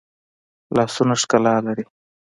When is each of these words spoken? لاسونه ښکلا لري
لاسونه 0.75 1.15
ښکلا 1.21 1.55
لري 1.65 1.83